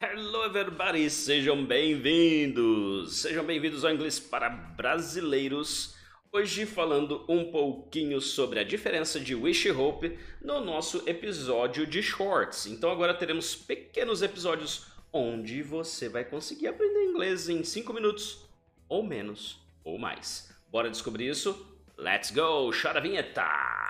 [0.00, 3.16] Hello everybody, sejam bem-vindos!
[3.20, 5.96] Sejam bem-vindos ao Inglês para Brasileiros.
[6.30, 12.66] Hoje falando um pouquinho sobre a diferença de wish hope no nosso episódio de shorts.
[12.66, 18.48] Então agora teremos pequenos episódios onde você vai conseguir aprender inglês em 5 minutos
[18.88, 20.48] ou menos ou mais.
[20.70, 21.76] Bora descobrir isso?
[21.98, 22.70] Let's go!
[22.70, 23.87] Chora a vinheta!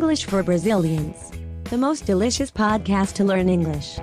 [0.00, 1.30] English for Brazilians.
[1.64, 3.98] The most delicious podcast to learn English.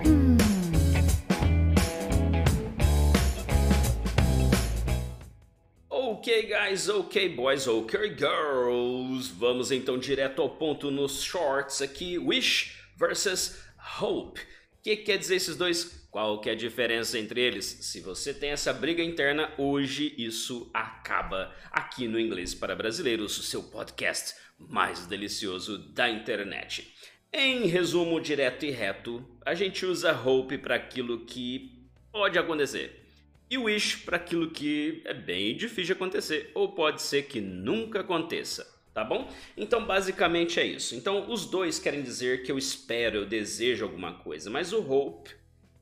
[5.90, 9.30] Ok, guys, ok, boys, ok, girls.
[9.30, 12.20] Vamos então direto ao ponto nos shorts aqui.
[12.20, 13.58] Wish versus
[14.00, 14.40] hope.
[14.40, 16.07] O que quer dizer esses dois?
[16.18, 17.64] Qual que é a diferença entre eles?
[17.64, 23.44] Se você tem essa briga interna, hoje isso acaba aqui no Inglês para Brasileiros, o
[23.44, 26.92] seu podcast mais delicioso da internet.
[27.32, 33.06] Em resumo direto e reto, a gente usa hope para aquilo que pode acontecer
[33.48, 38.00] e wish para aquilo que é bem difícil de acontecer ou pode ser que nunca
[38.00, 38.66] aconteça.
[38.92, 39.32] Tá bom?
[39.56, 40.96] Então, basicamente é isso.
[40.96, 45.38] Então, os dois querem dizer que eu espero, eu desejo alguma coisa, mas o hope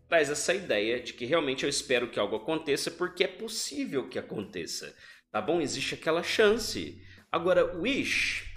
[0.08, 4.20] traz essa ideia de que realmente eu espero que algo aconteça porque é possível que
[4.20, 4.95] aconteça.
[5.31, 5.62] Tá bom?
[5.62, 7.02] Existe aquela chance.
[7.31, 8.56] Agora, wish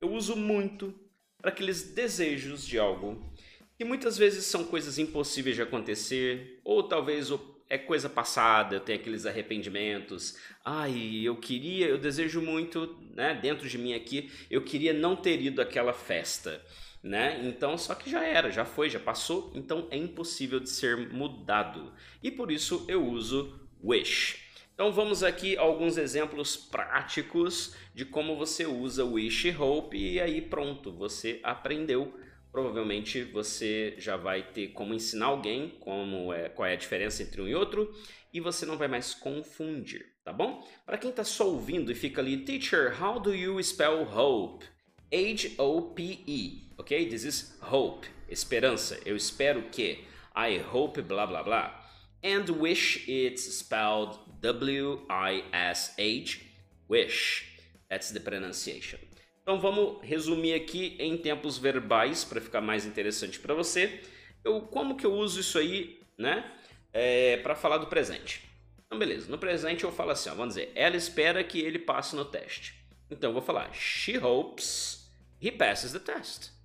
[0.00, 0.94] eu uso muito
[1.40, 3.32] para aqueles desejos de algo
[3.78, 7.30] que muitas vezes são coisas impossíveis de acontecer, ou talvez
[7.68, 10.36] é coisa passada, eu tenho aqueles arrependimentos.
[10.64, 15.40] Ai, eu queria, eu desejo muito, né, dentro de mim aqui, eu queria não ter
[15.42, 16.64] ido àquela festa,
[17.06, 17.40] né?
[17.44, 21.92] Então, só que já era, já foi, já passou, então é impossível de ser mudado.
[22.22, 24.44] E por isso eu uso wish.
[24.74, 30.42] Então vamos aqui alguns exemplos práticos de como você usa Wish e Hope e aí
[30.42, 32.12] pronto, você aprendeu.
[32.52, 37.40] Provavelmente você já vai ter como ensinar alguém como é, qual é a diferença entre
[37.40, 37.90] um e outro
[38.34, 40.62] e você não vai mais confundir, tá bom?
[40.84, 44.66] Para quem está só ouvindo e fica ali, Teacher, how do you spell hope?
[45.10, 47.08] H-O-P-E, ok?
[47.08, 49.00] This is hope, esperança.
[49.04, 50.04] Eu espero que.
[50.36, 51.84] I hope blá blá blá.
[52.22, 56.40] And wish it's spelled W I S H,
[56.88, 57.58] wish.
[57.88, 58.98] That's the pronunciation.
[59.42, 64.00] Então vamos resumir aqui em tempos verbais para ficar mais interessante para você.
[64.44, 66.52] Eu como que eu uso isso aí, né?
[66.92, 68.42] É, para falar do presente.
[68.86, 72.14] Então beleza, no presente eu falo assim, ó, vamos dizer, ela espera que ele passe
[72.14, 72.74] no teste.
[73.10, 75.10] Então eu vou falar, she hopes
[75.40, 76.55] he passes the test.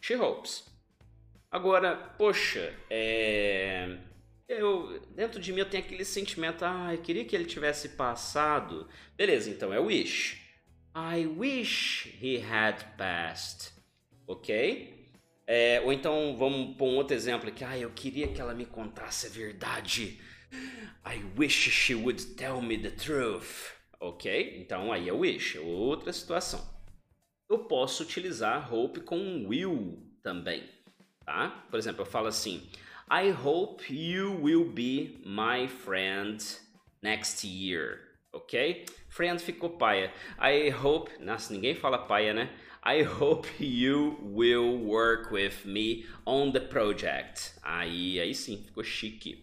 [0.00, 0.64] She hopes.
[1.50, 3.96] Agora, poxa, é,
[4.48, 8.88] eu, dentro de mim eu tenho aquele sentimento, ah, eu queria que ele tivesse passado.
[9.16, 10.40] Beleza, então é wish.
[10.94, 13.72] I wish he had passed.
[14.26, 15.06] Ok?
[15.46, 17.64] É, ou então vamos pôr um outro exemplo aqui.
[17.64, 20.20] Ah, eu queria que ela me contasse a verdade.
[21.06, 23.72] I wish she would tell me the truth.
[24.00, 24.60] Ok?
[24.60, 26.77] Então aí é wish, outra situação.
[27.48, 30.68] Eu posso utilizar hope com will também,
[31.24, 31.64] tá?
[31.70, 32.68] Por exemplo, eu falo assim:
[33.10, 36.44] I hope you will be my friend
[37.00, 38.06] next year.
[38.34, 38.84] Ok?
[39.08, 40.12] Friend ficou paia.
[40.38, 41.10] I hope.
[41.24, 42.54] Nossa, ninguém fala paia, né?
[42.84, 47.54] I hope you will work with me on the project.
[47.62, 49.42] Aí, aí sim, ficou chique.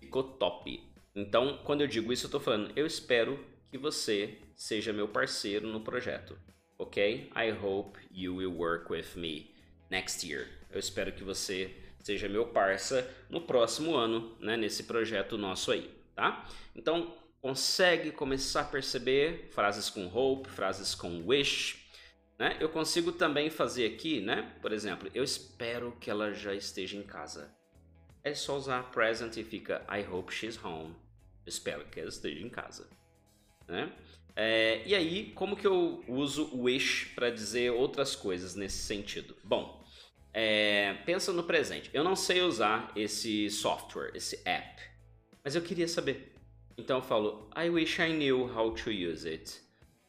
[0.00, 0.82] Ficou top.
[1.14, 3.38] Então, quando eu digo isso, eu tô falando, eu espero
[3.70, 6.38] que você seja meu parceiro no projeto.
[6.78, 7.30] Ok?
[7.34, 9.50] I hope you will work with me
[9.90, 10.48] next year.
[10.70, 15.90] Eu espero que você seja meu parça no próximo ano, né, nesse projeto nosso aí,
[16.14, 16.46] tá?
[16.76, 21.84] Então, consegue começar a perceber frases com hope, frases com wish,
[22.38, 22.56] né?
[22.60, 24.54] Eu consigo também fazer aqui, né?
[24.60, 27.54] Por exemplo, eu espero que ela já esteja em casa.
[28.22, 30.94] É só usar present e fica I hope she's home.
[31.46, 32.88] Espero que ela esteja em casa,
[33.68, 33.92] né?
[34.36, 39.36] É, e aí, como que eu uso wish para dizer outras coisas nesse sentido?
[39.44, 39.84] Bom,
[40.32, 41.88] é, pensa no presente.
[41.92, 44.82] Eu não sei usar esse software, esse app,
[45.44, 46.34] mas eu queria saber.
[46.76, 49.60] Então eu falo, I wish I knew how to use it.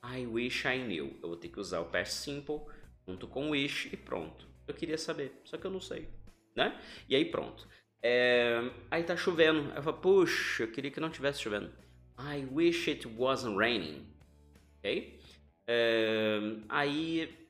[0.03, 1.17] I wish I knew.
[1.21, 2.61] Eu vou ter que usar o past simple
[3.07, 4.47] junto com wish e pronto.
[4.67, 6.09] Eu queria saber, só que eu não sei,
[6.55, 6.79] né?
[7.07, 7.67] E aí pronto.
[8.01, 9.71] É, aí tá chovendo.
[9.75, 11.71] Eu falo, puxa, eu queria que não tivesse chovendo.
[12.17, 14.14] I wish it wasn't raining.
[14.85, 15.19] Ok?
[15.67, 16.39] É,
[16.69, 17.45] aí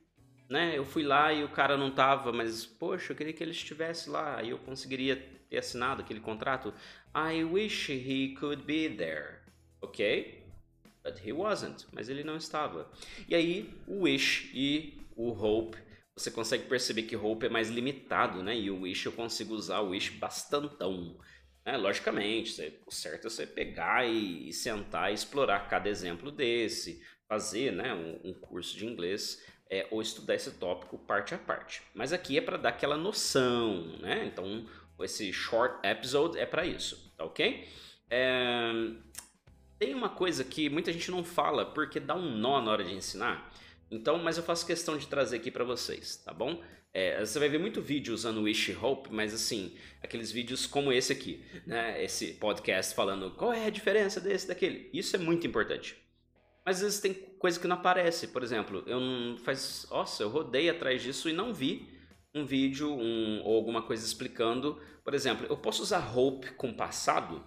[0.48, 0.78] né?
[0.78, 4.08] Eu fui lá e o cara não tava, mas poxa, eu queria que ele estivesse
[4.08, 5.16] lá, aí eu conseguiria
[5.48, 6.72] ter assinado aquele contrato.
[7.14, 9.40] I wish he could be there.
[9.80, 10.44] Ok?
[11.04, 11.86] But he wasn't.
[11.92, 12.90] Mas ele não estava.
[13.28, 15.78] E aí, o wish e o hope
[16.16, 18.56] você consegue perceber que hope é mais limitado, né?
[18.56, 21.18] E o wish eu consigo usar o wish bastantão.
[21.64, 21.76] Né?
[21.76, 27.92] Logicamente, o certo é você pegar e, sentar e explorar cada exemplo desse, fazer né,
[27.92, 31.82] um, um curso de inglês é, ou estudar esse tópico parte a parte.
[31.94, 34.24] Mas aqui é para dar aquela noção, né?
[34.26, 34.64] Então,
[35.00, 37.68] esse short episode é para isso, tá ok?
[38.08, 38.72] É...
[39.78, 42.94] Tem uma coisa que muita gente não fala porque dá um nó na hora de
[42.94, 43.52] ensinar.
[43.90, 46.62] Então, mas eu faço questão de trazer aqui para vocês, tá bom?
[46.94, 51.12] É, você vai ver muito vídeo usando Wish Hope, mas assim, aqueles vídeos como esse
[51.12, 52.02] aqui, né?
[52.02, 54.88] Esse podcast falando qual é a diferença desse, daquele.
[54.94, 55.94] Isso é muito importante.
[56.66, 58.26] Mas às vezes tem coisa que não aparece.
[58.26, 59.86] Por exemplo, eu não faz.
[59.88, 61.88] Nossa, eu rodei atrás disso e não vi
[62.34, 64.82] um vídeo um, ou alguma coisa explicando.
[65.04, 67.42] Por exemplo, eu posso usar hope com passado?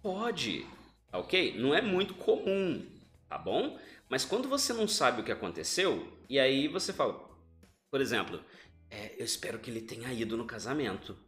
[0.00, 0.64] Pode,
[1.12, 1.58] ok?
[1.58, 2.86] Não é muito comum,
[3.28, 3.76] tá bom?
[4.08, 7.28] Mas quando você não sabe o que aconteceu, e aí você fala,
[7.90, 8.42] por exemplo,
[8.88, 11.18] é, eu espero que ele tenha ido no casamento,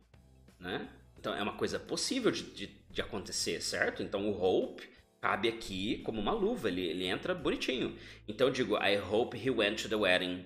[0.58, 0.88] né?
[1.18, 4.02] Então é uma coisa possível de, de, de acontecer, certo?
[4.02, 4.88] Então o hope
[5.20, 7.96] cabe aqui como uma luva, ele, ele entra bonitinho.
[8.26, 10.44] Então eu digo, I hope he went to the wedding.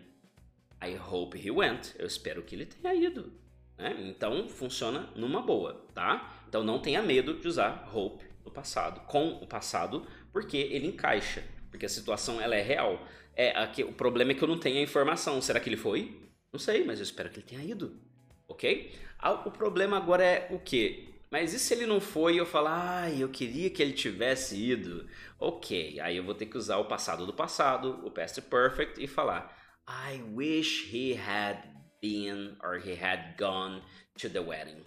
[0.83, 1.95] I hope he went.
[1.99, 3.33] Eu espero que ele tenha ido.
[3.79, 3.97] Né?
[4.01, 6.45] Então funciona numa boa, tá?
[6.49, 11.43] Então não tenha medo de usar hope no passado, com o passado, porque ele encaixa
[11.75, 13.05] porque a situação ela é real.
[13.35, 15.43] É, aqui, o problema é que eu não tenho a informação.
[15.43, 16.17] Será que ele foi?
[16.53, 18.01] Não sei, mas eu espero que ele tenha ido.
[18.47, 18.95] Ok?
[19.19, 21.09] Ah, o problema agora é o quê?
[21.35, 24.57] Mas e se ele não foi e eu falar, ah, eu queria que ele tivesse
[24.57, 25.05] ido?
[25.37, 29.09] Ok, aí eu vou ter que usar o passado do passado, o past perfect, e
[29.09, 29.53] falar,
[29.85, 31.59] I wish he had
[32.01, 33.83] been or he had gone
[34.17, 34.85] to the wedding.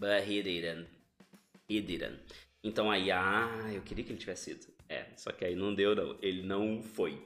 [0.00, 0.88] But he didn't.
[1.68, 2.20] He didn't.
[2.64, 4.68] Então aí, ah, eu queria que ele tivesse ido.
[4.88, 7.22] É, só que aí não deu não, ele não foi.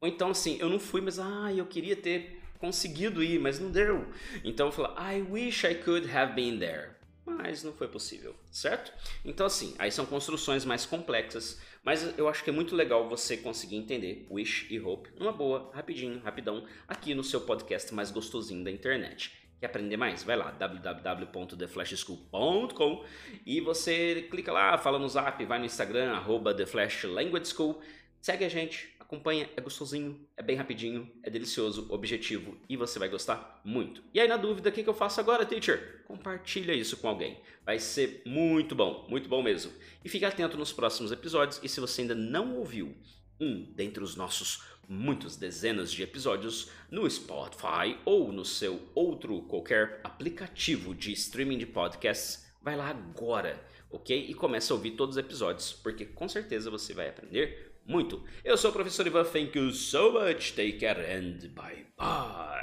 [0.00, 3.70] Ou então assim, eu não fui, mas ah, eu queria ter conseguido ir, mas não
[3.70, 4.10] deu.
[4.42, 6.98] Então eu falo, I wish I could have been there.
[7.42, 8.92] Mas não foi possível, certo?
[9.24, 13.36] Então assim, aí são construções mais complexas, mas eu acho que é muito legal você
[13.36, 18.62] conseguir entender wish e hope numa boa, rapidinho, rapidão, aqui no seu podcast mais gostosinho
[18.62, 19.32] da internet.
[19.58, 20.22] Quer aprender mais?
[20.22, 23.04] Vai lá, www.theflashschool.com
[23.44, 27.82] e você clica lá, fala no zap, vai no Instagram, arroba TheFlashLanguageSchool,
[28.20, 33.08] segue a gente, acompanha, é gostosinho, é bem rapidinho, é delicioso, objetivo e você vai
[33.08, 34.04] gostar muito.
[34.14, 36.04] E aí na dúvida, o que, que eu faço agora, teacher?
[36.06, 39.72] Compartilha isso com alguém, vai ser muito bom, muito bom mesmo.
[40.04, 42.96] E fique atento nos próximos episódios e se você ainda não ouviu
[43.40, 50.00] um dentre os nossos muitas dezenas de episódios no Spotify ou no seu outro qualquer
[50.04, 53.60] aplicativo de streaming de podcasts, vai lá agora,
[53.90, 54.26] ok?
[54.28, 58.22] E começa a ouvir todos os episódios, porque com certeza você vai aprender muito.
[58.44, 62.60] Eu sou o professor Ivan, thank you so much, take care and bye bye.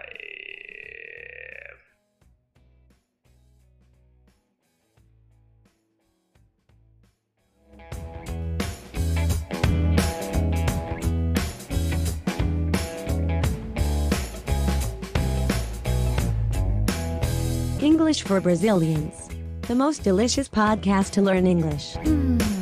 [17.81, 19.29] English for Brazilians.
[19.67, 21.97] The most delicious podcast to learn English.
[22.05, 22.56] E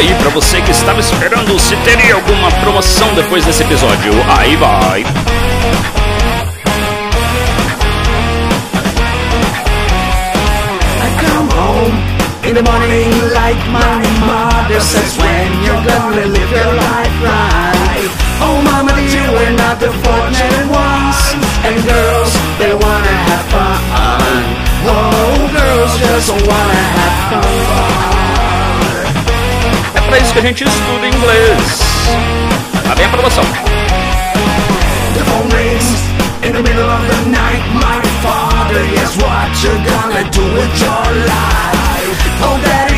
[0.00, 5.04] aí, para você que estava esperando se teria alguma promoção depois desse episódio, aí vai.
[12.42, 18.10] In the morning, like my mother says, when you're gonna live your life right.
[18.42, 21.20] Oh, mama dear, we're not the fortunate ones.
[21.62, 24.42] And girls, they wanna have fun.
[24.82, 28.19] Oh, girls just wanna have fun.
[30.10, 31.78] É pra isso que a gente estuda inglês.
[32.82, 33.44] Tá bem a promoção.
[35.14, 35.86] The phone rings
[36.42, 37.62] in the middle of the night.
[37.74, 38.82] My father,
[39.22, 39.54] what
[39.86, 42.18] gonna do with your life?
[42.42, 42.89] Oh, daddy,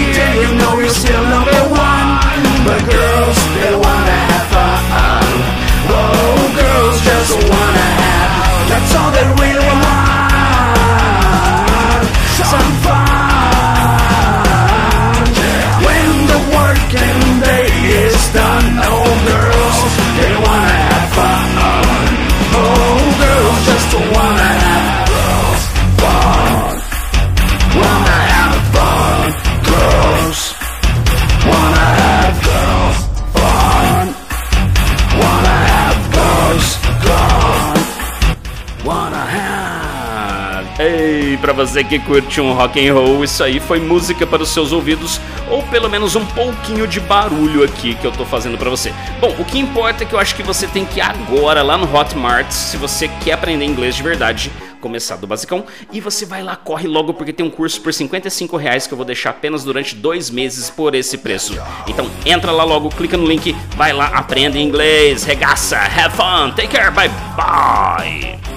[41.43, 44.71] para você que curte um rock and roll, isso aí foi música para os seus
[44.71, 45.21] ouvidos
[45.51, 48.95] ou pelo menos um pouquinho de barulho aqui que eu tô fazendo para você.
[49.21, 51.77] Bom, o que importa é que eu acho que você tem que ir agora lá
[51.77, 56.43] no Hotmart se você quer aprender inglês de verdade começar do basicão e você vai
[56.43, 59.63] lá, corre logo porque tem um curso por 55 reais que eu vou deixar apenas
[59.63, 61.57] durante dois meses por esse preço.
[61.87, 66.69] Então entra lá logo, clica no link, vai lá, aprenda inglês, regaça, have fun, take
[66.69, 68.52] care, bye bye!